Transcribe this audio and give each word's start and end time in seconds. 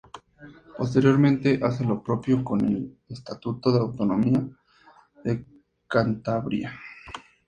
Posteriormente 0.79 1.59
hace 1.61 1.83
lo 1.85 2.01
propio 2.01 2.43
con 2.43 2.59
el 2.61 2.97
Estatuto 3.07 3.71
de 3.71 3.81
Autonomía 3.81 4.47
de 5.23 5.45
Cantabria. 5.87 6.73